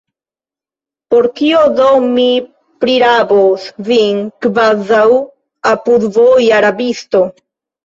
[1.13, 2.25] Por kio do mi
[2.85, 5.05] prirabos vin, kvazaŭ
[5.77, 7.25] apudvoja rabisto?